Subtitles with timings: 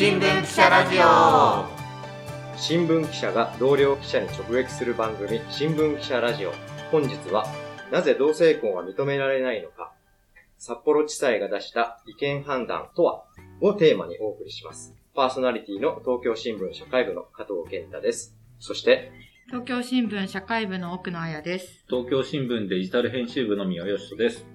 [0.00, 1.66] 新聞記者ラジオ
[2.56, 6.54] 新聞記者が同僚記者に直撃する番組新聞記者ラジオ
[6.90, 7.46] 本日は
[7.92, 9.92] なぜ同性婚は認められないのか
[10.56, 13.24] 札幌地裁が出した意見判断とは
[13.60, 19.12] をテーマにお送りしますパーソナリティの東京新聞社会部の加藤健太ですそして
[19.48, 21.84] 東京新聞社会部の奥野彩です。
[21.90, 24.46] 東京新聞デジタル編集部の宮義人です。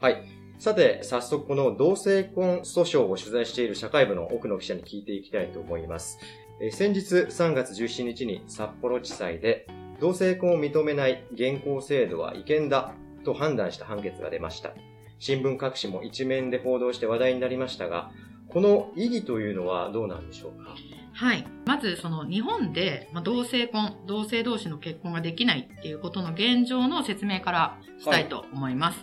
[0.00, 0.37] はい。
[0.58, 6.18] さて、早速この同性婚訴訟を取材している社会部の奥野記者に聞いていきたいと思います。
[6.60, 9.68] えー先日3月17日に札幌地裁で
[10.00, 12.92] 同性婚を認めない現行制度は違憲だ
[13.24, 14.72] と判断した判決が出ました。
[15.20, 18.10] 新聞各紙も一面で報道して話題になりましたが、
[18.48, 20.74] この意義というのはどうなんでしょうか？
[21.12, 21.44] はい。
[21.66, 28.98] まず、その日本で、まあ、同性婚、同性同士の結婚ができないっていうことの現状の説明からしたいと思います。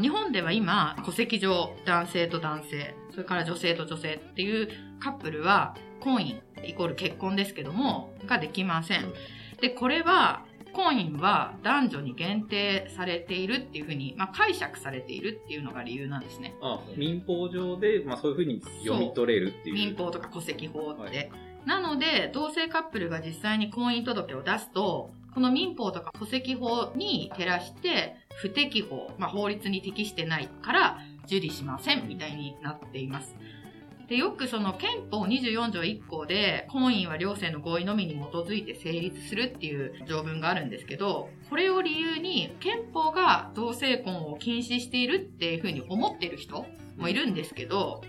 [0.00, 4.68] 日本では今、戸籍上、男性と男性、それから女性と女性っていう
[5.00, 9.12] カップルは、婚姻イコール結婚ですけども、ができません。
[9.60, 16.54] で、これは、婚姻は男女に限定されているっていうふうに、まあ、解釈されているっていうのが理由なんですね。
[16.62, 19.74] あ民法上で、まあ、そういうふうに読み取れるっていう。
[19.74, 21.02] 民法とか戸籍法って。
[21.02, 21.30] はい
[21.66, 33.36] なので、同性カップルが実際に婚姻届を出すと、この民法とか戸籍法に照らして、不適法、まあ、法律に適してないから受理しませんみたいになっています。
[34.08, 46.66] で、よくその憲法24条1項で、婚姻は両性の合意のみに基づいて成立するっていう条文があるんですけど、これを理由に憲法が同性婚を禁止しているっていうふうに思ってる人
[46.96, 48.02] もいるんですけど、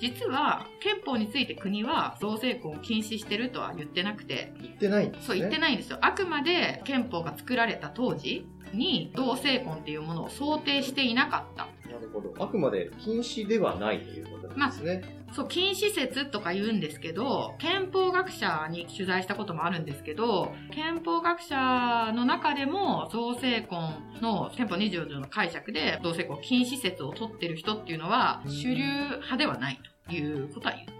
[0.00, 5.26] 実は憲法について国は同性婚を禁止してるとは言ってなくて、言ってないんですね。
[5.26, 5.98] そう言ってないんですよ。
[6.00, 11.68] あくまで憲法が作られた当時に同性婚っていうものを想定していなかった。
[11.92, 12.32] なるほど。
[12.42, 15.19] あくまで禁止ではないということですね。
[15.32, 30.99] そう、禁止説とか言うんですけど、憲法学者に取材したこともあるんですけど、憲法学者の中でも同性婚の憲法24条の解釈で同性婚禁止説を取ってる人っていうのは主流派ではないということは言う。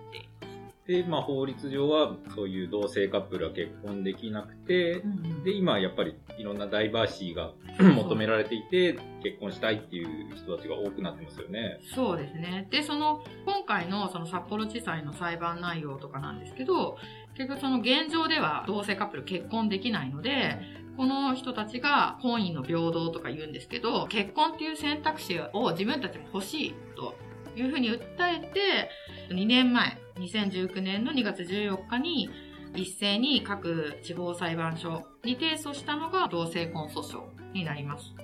[0.91, 5.05] で、まあ、法律上は、そういう同性カップルは結婚できなくて、
[5.45, 11.79] で、今やっぱりいろんなダイバーシーが求められていて、結婚したいっていう人たちが多くなってますよね。
[11.95, 12.67] そうですね。
[12.73, 16.99] で、その、今回のその札幌地裁の裁判内容とかなんですけど、
[17.37, 20.59] 結局その現状では同性カップル結婚できないので、
[20.97, 27.15] この人たちが婚姻の平等とか言うんですけど、結婚っていう選択肢を自分たちも欲しいと
[27.57, 28.91] いうふうに訴えて、
[29.33, 32.31] 2年前、2019年の2月14日に
[32.75, 37.23] 一斉に各地方裁判所に提訴したのが同性婚訴訟
[37.53, 38.15] になります。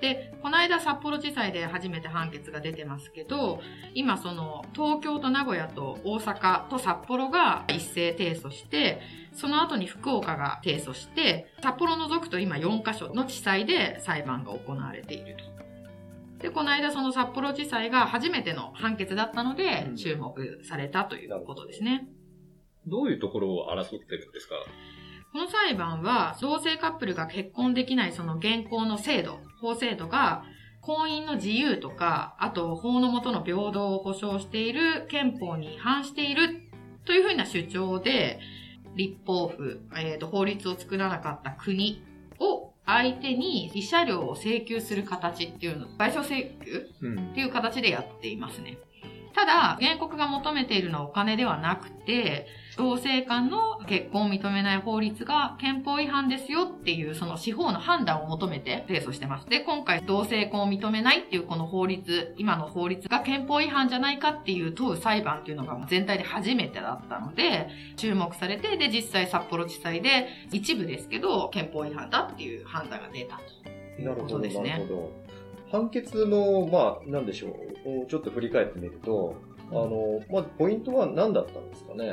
[0.00, 3.60] で、この間札幌地裁で初めて判決が出てますけど、
[3.94, 9.00] 今その東京と名古屋と大阪と札幌が一斉提訴して、
[9.32, 15.53] その後に福岡が提訴して、札幌除くと今4カ所の地裁で裁判が行われていると。
[16.44, 22.06] で、この間その札幌地裁が初めての判決だったのでうん注目されたということですね。
[22.86, 24.56] どういうところを争ってるんですか？
[25.32, 30.44] この裁判は、同性カップルが結婚できないその現行の制度、法制度が、
[30.82, 36.60] 婚姻の自由とか、あと法の下の平等を保障している憲法に違反している
[37.06, 38.38] というふうな主張で、
[38.96, 42.13] 立法府、えーと、法律を作らなかった国を
[42.86, 46.86] 相手に慰謝料を請求する形っていうの、賠償請求？
[47.00, 48.76] うんっていう形でやっていますね。
[49.34, 52.46] ただ、原告が求めているのはお金ではなくて、
[52.76, 59.46] 同性間の結婚を認めない法律が憲法違反ですよっていうその司法の判断を求めて提訴してます。
[59.48, 74.70] で、今回同性婚を認めないっていうこの法律、今の法律が憲法違反じゃないかっていう問う裁判っていうのが全体で初めてだったので、注目されて、で、実際札幌地裁で一部ですけど、憲法違反だっていう判断が出たということですね。
[74.70, 75.23] なるほど。
[75.74, 79.34] 判決の、まあ、なんでしょう、ちょっと振り返ってみると、
[79.70, 82.10] あの、まあ、ポイントは何だったんですかね？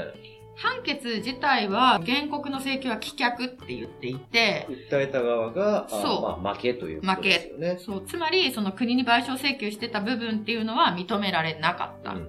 [0.55, 6.43] 判決自体は原告の請求は棄却って言っていて、訴えた側が、あそう。
[6.43, 7.77] まあ、負けということですよね。
[7.79, 12.11] そう、つまりその国に賠償請求してた部分っていうのは認められなかった。
[12.11, 12.27] うん。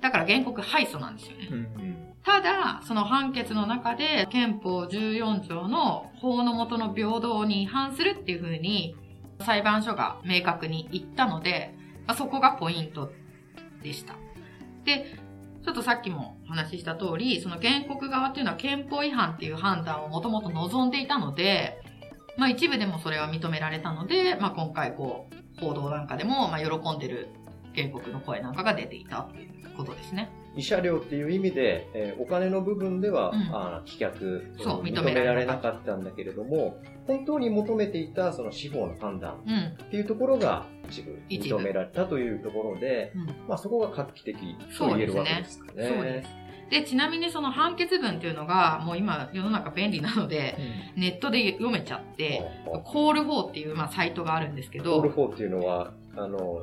[0.00, 1.48] だから原告敗訴なんですよね。
[1.50, 8.94] うんただ、その判決の中で憲法14条の法の下の平等に違反するっていうふうに
[9.42, 11.74] 裁判所が明確に言ったので、
[12.06, 13.12] まあ、そこがポイント
[13.82, 14.14] でした。
[14.84, 15.16] で、
[15.64, 21.80] ちょっとさっきもお話しした通り、その原告側っていうのは憲法違反っていう判断をもともと望んでいたので、
[22.36, 27.28] まあ一部でもそれは認められたので、まあ今回こう、報道なんかでも、まあ喜んでる
[27.74, 30.30] 原告の声なんかが出ていたということですね。
[30.56, 36.76] 慰謝料っていう意味で、えーお金の部分では、うんあー棄却そう認認められななかったんだけれども、
[37.06, 39.84] 本当に求めていたその司法の判断うん。
[39.86, 44.36] っていうところが一部認められたというところで、うんまあそこが画期的
[44.76, 45.88] と言えるわけですかね。
[45.88, 46.42] そうです。
[46.72, 50.56] で、ちなみにその判決文っていうのが、もう今世の中便利なので、
[50.96, 56.62] ネットで読めちゃって、ほうほうコール4っていうまあサイトがあるんですけコールど、4っていうのは、あの、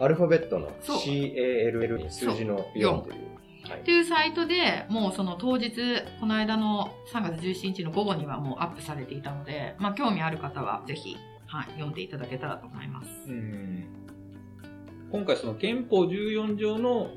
[0.00, 3.30] アルファベットの CALL に数字の4という。
[3.68, 3.80] はい。
[3.80, 5.70] っていうサイトでもうその当日、
[6.18, 11.16] この間の3月17日の午後にはもうアップされていたので、まあ興味ある方はぜひ、
[11.46, 13.10] はい、読んでいただけたらと思います。
[13.28, 13.84] うん。
[15.12, 17.10] 今回その憲法14条の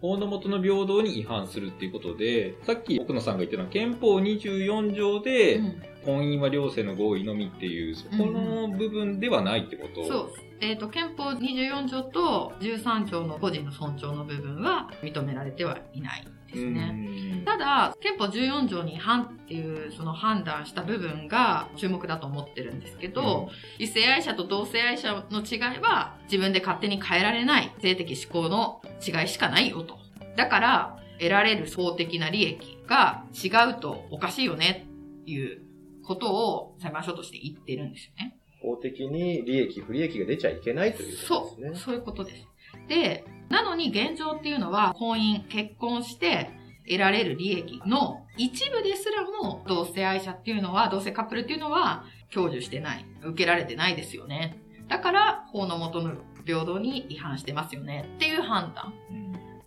[0.00, 5.82] 法の下の平等に違反するっていうことで、さっき奥野さんが言ってたのは憲法24条でうん。
[6.04, 10.32] 婚姻は両性の合意のみっていう、そこの部分ではないってこと、そう。
[10.64, 16.92] えっ、と、憲法24条と13条の個人の尊重の部分は認められてはいないですね。
[16.92, 29.98] ねただ、憲法14条に反っていう、その判断した部分が注目だと思ってるんですけど、異性愛者と同性愛者の違いは自分で勝手に変えられない性的思考の違いしかないよと。
[30.36, 34.86] だから、得られる法的な利益が違うとおかしいよね
[35.22, 35.62] っていう
[36.02, 38.38] ことを裁判所として言ってるんですよね。
[38.64, 41.78] 法的に利益、不利益が出ちゃいけないということそう、ですね。
[41.78, 42.46] そういうことです。
[42.88, 46.50] で、なのに現状っていうのは婚姻、結婚して
[46.86, 54.58] 得られる利益の一部ですらも同性愛者っていうのは、同性カップルっていうのは享受してない、受けられてないですよね。
[54.88, 56.14] だから法の下の
[56.44, 58.92] 平等に違反してますよねっていう判断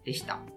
[0.04, 0.36] でした。
[0.36, 0.48] なる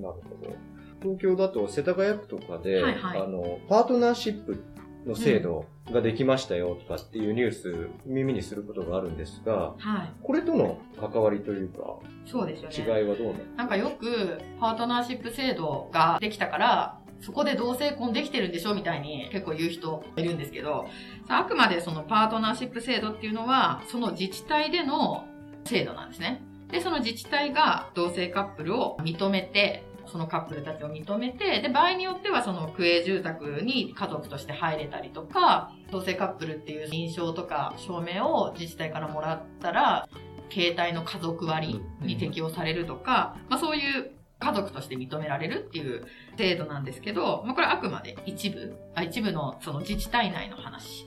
[0.00, 0.12] ほ
[0.42, 0.56] ど。
[1.02, 4.62] 東京だと世田谷区とかで、はいはいあの、パートナーシップ
[5.06, 10.12] の制度ができましたよとかっていうニュース耳にすることがあるんですが、はい。
[10.22, 13.00] これとの関わりというか、そうですよね。
[13.00, 20.86] 違いはどうなのなんかよくパートナーシップ制度ができたから、そこで同性婚できてるんでしょみたいに結構言う人いるんですけど、
[21.28, 25.24] あくまでそのパートナーシップ制度っていうのは、その自治体での
[25.64, 26.42] 制度なんですね。
[26.70, 40.08] で、その自治体が同性カップルを認めて、そのカップルたちを認めて、で、場合によってはその区営住宅に家族として入れたりとか、同性カップルっていう認証とか証明を自治体からもらったら、
[40.50, 46.04] 携帯の家族割に適用されるとか、まあそういう家族として認められるっていう
[46.36, 51.06] 制度なんですけど、まあこれはあくまで一部、あ一部のその自治体内の話。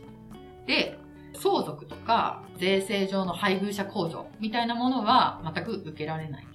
[0.65, 0.98] で、
[1.33, 6.48] 相続とか税制上の配偶者控除みたいなものは全く受けられない。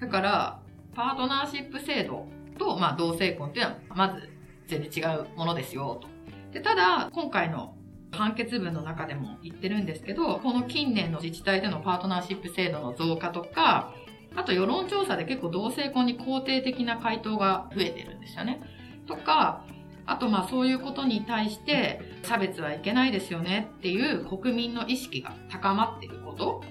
[0.00, 0.60] だから、
[0.94, 2.26] パートナーシップ制度
[2.58, 4.28] と、まあ、同性婚っていうのは、まず
[4.68, 6.08] 全然違うものですよ、と。
[6.52, 7.76] で、ただ、今回の
[8.12, 13.92] 判決文の中でも言ってるんですけど、この近年の自治体でのパートナーシップ制度の増加とか、
[14.36, 18.60] あと世論調査で結構同性婚に肯定的な回答が増えてるんですよね。
[19.06, 19.64] とか、
[20.06, 26.62] あとまあそういうことに対して差別はいけないですよねっていう国民の意識が高まっていること。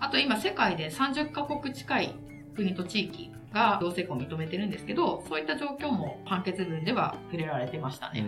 [0.00, 2.14] あと今世界で30カ国近い
[2.56, 8.26] 国と地域が同性婚を認めてるんですけど、そういった状況も判決文では触れられてましたね。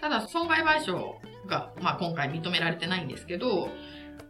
[0.00, 1.14] ただ、損害賠償
[1.46, 3.68] が、まあ、今回認められてないんですけど、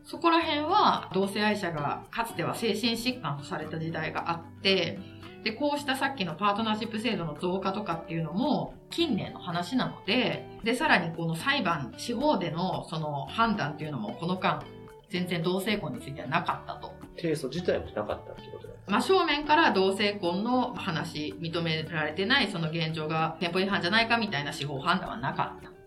[0.03, 4.99] そこら辺は同性愛者がかつては精神疾患とされた時代があって、
[5.45, 14.63] で、こうしたさっきのパートナーシップ制度の増加とかっていうのも近年の話なので、で、さらにこの裁判、司法でのその判断っていうのもこの間、
[15.09, 16.93] 全然同性婚についてはなかったと。
[17.21, 18.83] 提訴自体もなかったってことだよね。
[18.89, 25.69] 真正面から同性婚の話、認められてないその現状が憲法違反じゃないかみたいな司法判断はなかった。
[25.69, 25.81] うん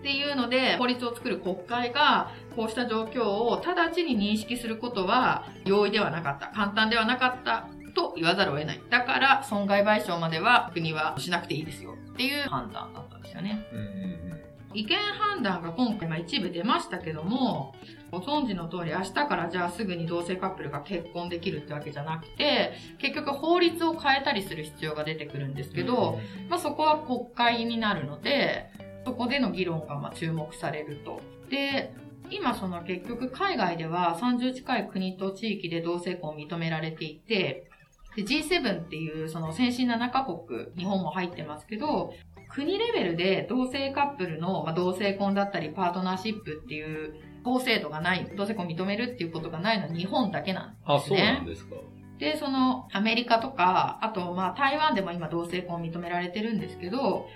[0.00, 6.48] っていうので、法律を作る国会が、こうした状況を直ちに認識することは容易ではなかった。
[6.48, 7.68] 簡単ではなかった。
[7.94, 8.82] と言わざるを得ない。
[8.90, 11.96] だから、損害賠償までは国はしなくていいですよ。
[12.12, 13.64] っていう判断だったんですよね。
[14.72, 17.74] 違憲判断が今回まあ一部出ましたけども、
[18.10, 28.70] ご存知の通り明日からじゃあすぐに同性カップルが結婚できるってわけじゃなくて、結局法律を変えたりする必要が出てくるんですけど、まあそこは国会になるので、
[29.04, 31.20] そこでの議論がまあ注目されると。
[31.50, 31.92] で、
[32.30, 37.66] 今その結局海外では30近い国と地域で同性婚を認められていて、
[38.16, 42.12] で G7 っていうその先進7カ国、日本も入ってますけど、
[42.52, 47.14] 国レベルで同性カップルの、まあ、同性婚だったりパートナーシップっていう
[47.44, 51.46] 法制度がない、同性婚を認めるっていうことがないのは日本だけなんあ、ですそうなねん。
[51.46, 51.76] ですか。
[52.18, 57.26] で、そのアメリカとか、あとまあ台湾でも今同性婚を認められてるんですけど、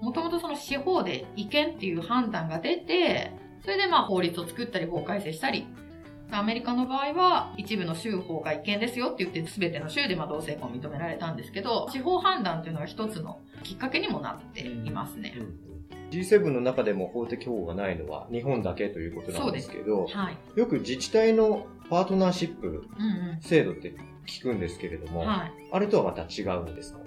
[0.00, 5.68] もともとその司法で違憲っていう判断が出て、それでまあ法律を作ったり法改正したり
[6.38, 15.34] アメリカの場合は一部の州法が違憲ですよって言って全ての州でまあ同性婚認められたんですけど、司法判断っていうのが一つのきっかけにもなっていますね。
[15.38, 15.58] うん
[16.10, 20.58] G7 の中でも法的保護がないのは日本だけということなんですけど、はい。
[20.58, 23.40] よく自治体のパートナーシップうんうん。
[23.40, 23.94] 制度って
[24.26, 25.52] 聞くんですけれども、はい。
[25.72, 26.98] あれとはまた違うんですか？
[26.98, 27.01] ね。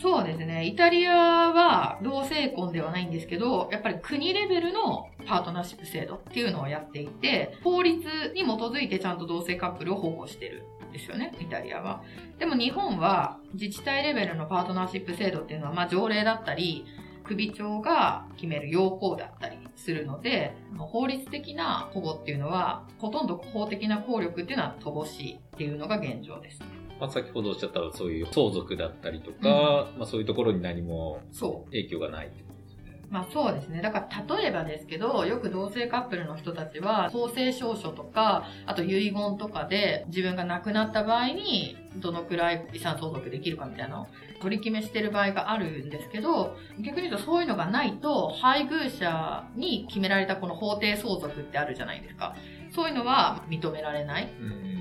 [0.00, 0.66] そうですね。
[0.66, 8.00] イタリアは同性婚ではないんですけど、やっぱり国レベルのパートナーシップ制度っていうのをやっていて、法律
[8.34, 12.02] に基づいてちゃんと同性カップルを保護してるんですよね、イタリアは。
[12.38, 16.84] でも日本は自治体レベルのパートナーシップ制度っていうのは、まあ条例だったり、
[17.24, 26.66] 首長が決める要項だったりするので、法律的な保護っていうのは、ほとんど法的な効力っていうのは乏しいっていうのが現状ですね。
[27.02, 31.20] まあ、先ほどおっしゃったそういう相続だったりとか、まあそういうところに何も。
[31.72, 33.08] 影響がないってことですね。
[33.10, 33.82] まあそうですね。
[33.82, 44.06] だから例えばですけど、よく同性カップルの人たちは、公正証書とか、あと遺言とかで自分が亡くなった場合に、どのくらい遺産相続できるかみたいなのを
[44.40, 52.36] 取り決めしてる場合があるんですけど、逆に言うとそういうのがないと、配偶者に決められたこの法定相続ってあるじゃないですか。
[52.72, 54.32] そういうのは認められない。
[54.40, 54.71] うん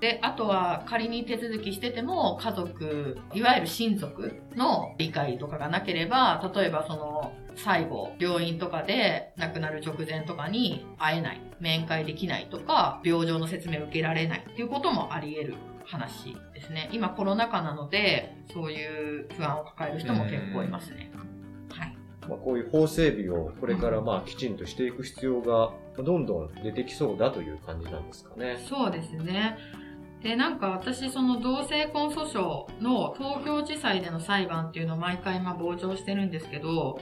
[0.00, 15.54] で、あとは仮に手続きしてても家族、いわゆる親族の理解とかがなければ、例えばその最後、病院とかで亡くなる直前とかに会えない、面会できないとか、病状の説明を受けられないっていうこともあり得る
[15.84, 16.88] 話ですね。
[16.92, 21.10] 今コロナ禍なので、そういう不安を抱える人も結構いますね。
[21.70, 21.96] はい。
[22.28, 28.56] まあ、こういう法整備をこれからまあきちんとしていく必要がどんどん出てきそうだという感じなんですかね。
[28.68, 29.58] そうですね。
[30.22, 37.00] で、なんか私、その同性婚訴訟の東京地裁での裁判っていうのを毎回まあ傍聴してるんですけど、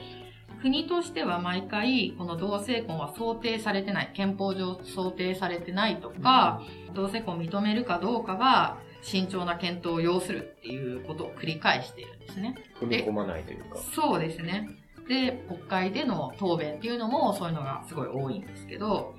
[0.61, 6.61] 国としては毎回、この同性婚は想定されてない、憲法上想定されてないとか、
[6.93, 12.55] 同性婚を認めるかどうかは、慎重な検討を要するっていうことを繰り返しているんですね。
[12.81, 13.77] 踏み込まないというか。
[13.77, 14.69] そうですね。
[15.07, 19.15] で、国会での答弁っていうのもそういうのがすごい多いんですけど、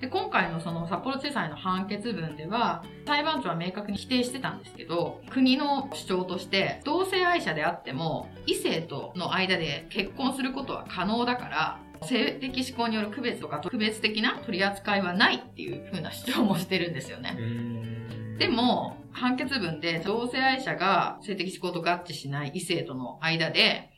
[0.00, 17.36] で、今回のその札幌地裁の判決文では、裁判長は明確に否定してたんですけど、国の主張として、同性愛者であっても、異性との間で結婚することは可能だから、性的指向による区別とか区別的な取り扱いはないっていう風な主張もしてるんですよね。
[18.38, 23.89] でも、判決文で同性愛者が性的指向と合致しない異性との間で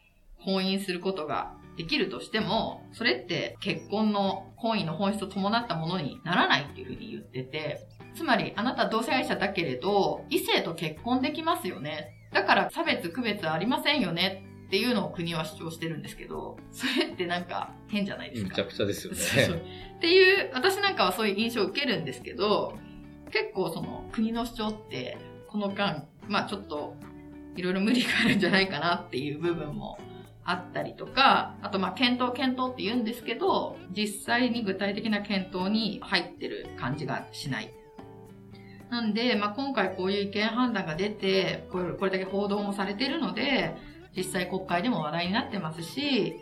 [0.44, 12.28] 婚姻することができるとしても、それって結婚の婚姻の本質を伴ったものにならないっていうふうに言ってて、つまりあなた同性愛者だけれど、異性と結婚できますよね。
[12.32, 18.48] だから差別区別はありませんよねっていうのを国は主張してるんですけど、それってなんか変じゃないですか？
[18.48, 19.62] めちゃくちゃですよね。
[19.96, 22.76] っていう、私なんかはそういう印象を受けるんですけど、
[23.30, 25.16] 結構その国の主張って、
[25.48, 26.96] この間、まあちょっと、
[27.56, 29.98] いろいろ無理があるんじゃないかなっていう部分も
[30.44, 37.72] あったりとか、あとまあ検討検討って言うんですけど、実際に具体的な検討に入ってる感じがしない。
[38.90, 43.74] なんで、まあ今回こういう意見判断が出て、これだけ報道もされてるので、
[44.16, 46.36] 実際国会でも話題になってますし、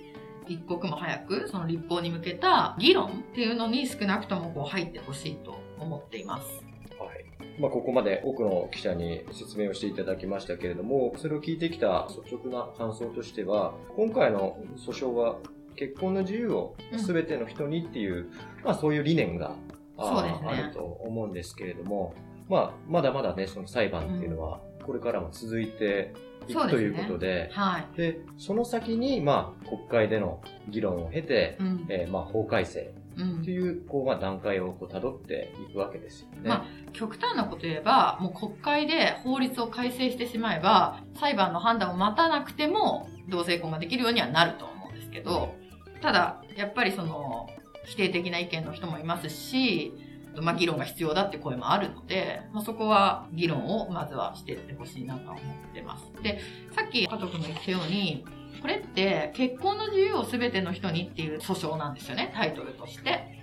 [0.49, 6.70] 一刻も早くその立法に向けた議論っていうのに少なくともこう入ってほしいと思っています。
[7.61, 7.69] はい。
[7.69, 15.37] まあ、ここまで多くの記者に説明をしていただきましたけれども、それを聞いてきた率直な感想としては、今回の訴訟は
[15.76, 18.31] 結婚の自由を全ての人にっていう、
[18.64, 19.55] まあそういう理念が
[19.97, 22.14] あねあると思うんですけれども、
[22.49, 26.12] まあまだまだね、その裁判っていうのはこれからも続いて
[26.49, 27.97] いそうということで、はい。
[27.97, 31.87] で、その先に、まあ、国会での議論を経て、うん。
[31.88, 36.49] えーまあ、法改正うんという、こう、まあ、段階をこう辿っていくわけですよね。
[36.49, 45.55] ま極端なこと言えば、もう国会で法律を改正してしまえば、裁判の判断を待たなくても、同性婚ができるようにはなると思うんですけど、
[46.00, 47.49] ただ、やっぱりその、
[47.85, 49.93] 否定的な意見の人もいますし、
[50.37, 56.05] まあ、議論が必要だって声もあるので、まあ、そこは議論をまずはしていってほしいなとは思ってます。
[56.23, 56.41] で、
[56.75, 58.25] さっき加藤君が言ったように、
[58.61, 63.38] これって結婚の自由を全ての人にっていう訴訟なんですよね、タイトルとして。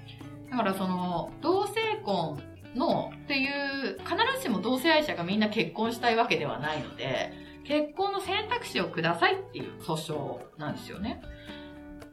[0.50, 2.42] だからその、同性婚
[2.76, 7.32] のっていう、必ずしも同性愛者がみんな結婚したいわけではないので、
[7.66, 11.22] 結婚の選択肢をくださいっていう訴訟なんですよね。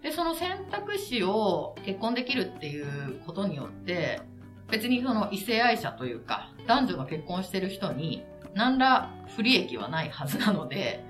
[0.02, 4.20] で、その選択肢を結婚できるっていうことによって、
[4.70, 11.04] 別にその異性愛者というか、男女が結婚してる人に何ら不利益はないはずなので、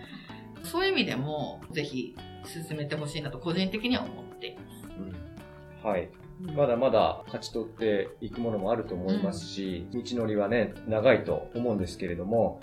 [0.64, 4.88] そういう意味でもぜひ進めてほしいなと個人的には思っています。
[4.98, 6.08] うんはい。
[6.40, 12.60] まだまだ勝ち取っていくものもあると思いますし、道のりはね、長いと思うんですけれども、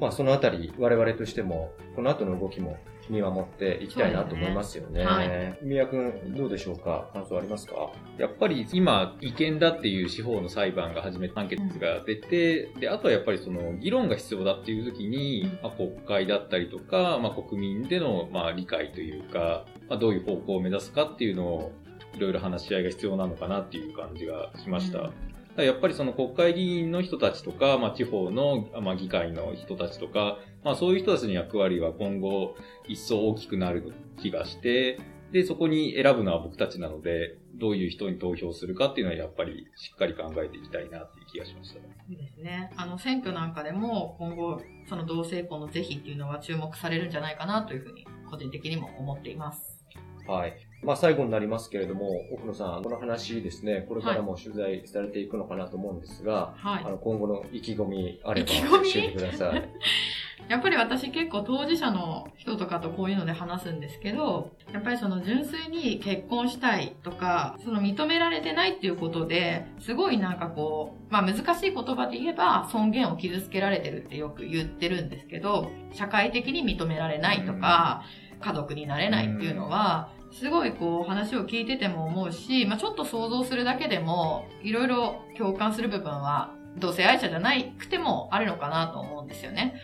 [0.00, 2.76] まあそのあたり我々としても、この後の動きも
[3.08, 5.00] 見守っていきたいなと思いますよね。
[5.00, 5.58] ねはい。
[5.62, 7.08] 宮君、どうでしょうか？
[7.12, 7.90] 感想ありますか？
[8.18, 21.72] やっぱり今、違憲だっていう司法の裁判が始め、判決が出て、うん、で、あとはやっぱりその議論が必要だっていう時に、まあ、国会だったりとか、まあ、国民でのまあ理解というか、まあ、どういう方向を目指すかっていうのを、
[22.14, 24.98] いろいろ話し合いが必要なのかなっていう感じがしました。
[24.98, 25.12] うん
[25.58, 34.98] やっぱりその国会議員の人たちとか、まあ、地方の、まあ、議会の人たちとか、まあ、そういう人たちの役割は今後一層大きくなる気がして、
[35.32, 41.74] で、そこに選ぶのは僕たちなので、どういう人に投票するかっていうのはやっぱりしっかり考えていきたいなっていう気がしました。
[41.74, 42.72] そうですね。
[42.76, 49.78] あの、選挙なんかでも今後、その同性婚の是非っていうのは注目されるんじゃないかなというふうに、個人的にも思っています。
[50.26, 50.54] はい。
[50.82, 58.54] まあ最後になりますけれども、奥野さん、この話ですね、これからも取材されていくのかなと思うんですが、はい、あの今後の意気込みあれば教
[58.96, 59.68] えてください。
[60.48, 78.02] やっぱり私結構当事者の人とかとこういうので話すんですけど、やっぱりその純粋に結婚したいとか、その認められてないっていうことで、すごいなんかこう、まあ難しい言葉で言えば尊厳を傷つけられてるってよく言ってるんですけど、社会的に認められないとか、
[78.40, 89.80] 家族になれないっていうのは、すごいこう話を聞いてても思うし、まあ、ちょっと想像するだけでも、いろいろ共感する部分は、同性愛者じゃなくてもあるのかなと思うんですよね。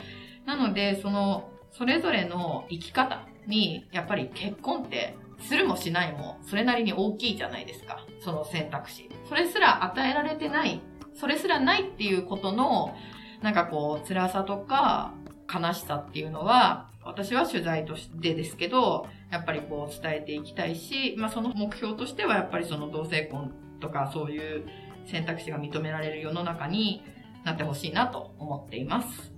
[0.47, 8.07] なので、その、それぞれの生き方に、やっぱり結婚って、するもしないも、それなりに大きいじゃないですか。
[8.21, 9.11] その選択肢。
[9.29, 10.81] それすら与えられてない、
[11.15, 12.95] それすらないっていうことの、
[13.43, 15.13] なんかこう、辛さとか、
[15.53, 24.65] 悲しさっていうのは、私は取材としてですけど、やっぱりこう伝えていきたいし、まあその目標としてはやっぱりその同性婚とかそういう
[25.05, 27.03] 選択肢が認められる世の中に
[27.45, 29.34] なってほしいなと思っています。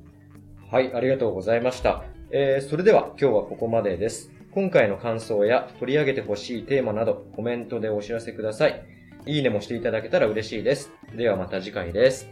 [0.76, 2.04] はい、ありがとうございました。
[2.30, 4.30] えー、それでは今日はここまでです。
[4.50, 8.85] 今回の感想や取り上げてほしいテーマなどコメントでお知らせください。
[9.24, 10.90] いいねもしていただけたら嬉しいです。
[11.16, 12.29] ではまた次回です。